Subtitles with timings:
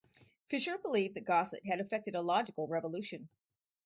[0.49, 3.29] Fisher believed that Gosset had effected a "logical revolution".